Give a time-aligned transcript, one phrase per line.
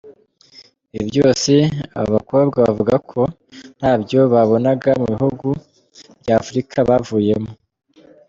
[0.95, 1.51] Ibi byose
[1.99, 3.21] aba bakobwa bavuga ko
[3.79, 5.47] ntabyo babonaga mu bihugu
[6.21, 7.51] bya Afurika bavuyemo.